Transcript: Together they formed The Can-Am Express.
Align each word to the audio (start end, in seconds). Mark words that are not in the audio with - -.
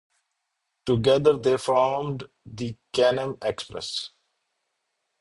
Together 0.87 1.37
they 1.37 1.57
formed 1.59 2.23
The 2.47 2.75
Can-Am 2.91 3.37
Express. 3.43 4.09